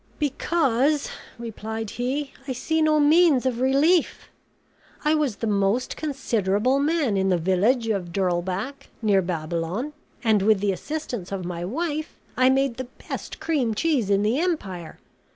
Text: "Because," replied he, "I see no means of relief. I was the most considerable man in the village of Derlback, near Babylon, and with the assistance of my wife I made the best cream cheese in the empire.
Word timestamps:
"Because," 0.17 1.09
replied 1.37 1.91
he, 1.91 2.33
"I 2.47 2.53
see 2.53 2.81
no 2.81 2.99
means 2.99 3.45
of 3.45 3.61
relief. 3.61 4.31
I 5.05 5.13
was 5.13 5.35
the 5.35 5.45
most 5.45 5.95
considerable 5.95 6.79
man 6.79 7.17
in 7.17 7.29
the 7.29 7.37
village 7.37 7.87
of 7.87 8.11
Derlback, 8.11 8.89
near 9.03 9.21
Babylon, 9.21 9.93
and 10.23 10.41
with 10.41 10.59
the 10.59 10.71
assistance 10.71 11.31
of 11.31 11.45
my 11.45 11.63
wife 11.63 12.17
I 12.35 12.49
made 12.49 12.77
the 12.77 12.87
best 13.09 13.39
cream 13.39 13.75
cheese 13.75 14.09
in 14.09 14.23
the 14.23 14.39
empire. 14.39 14.97